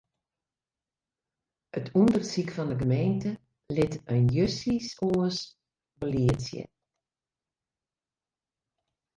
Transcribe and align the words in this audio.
It 1.79 1.87
ûndersyk 2.01 2.49
fan 2.55 2.69
'e 2.73 2.77
gemeente 2.81 3.31
lit 3.75 3.93
in 4.15 4.25
justjes 4.35 4.89
oar 5.09 5.35
byld 5.99 6.39
sjen. 6.45 6.71